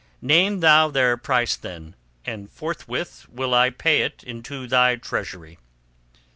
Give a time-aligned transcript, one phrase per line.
[0.23, 1.95] "Name thou their price then,
[2.25, 5.59] and forthwith will I pay it into thy treasury."